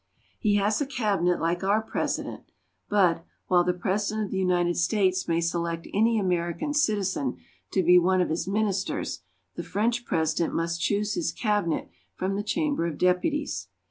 He 0.39 0.55
has 0.55 0.81
a 0.81 0.87
cabinet 0.87 1.39
like 1.39 1.63
our 1.63 1.79
President, 1.79 2.45
but, 2.89 3.23
while 3.45 3.63
the 3.63 3.71
President 3.71 4.25
of 4.25 4.31
the 4.31 4.39
United 4.39 4.75
States 4.75 5.27
may 5.27 5.39
select 5.39 5.87
any 5.93 6.17
American 6.17 6.73
citizen 6.73 7.37
to 7.69 7.83
be 7.83 7.99
one 7.99 8.19
of 8.19 8.29
his 8.31 8.47
Ministers, 8.47 9.19
the 9.53 9.61
French 9.63 10.03
President 10.03 10.55
must 10.55 10.81
choose 10.81 11.13
his 11.13 11.31
cabinet 11.31 11.87
from 12.15 12.35
the 12.35 12.41
Chamber 12.41 12.87
of 12.87 12.97
Deputies. 12.97 13.67